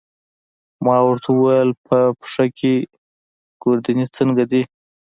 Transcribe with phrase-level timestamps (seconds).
[0.85, 2.73] ما ورته وویل: په پښه کې،
[3.61, 4.61] ګوردیني څنګه دی؟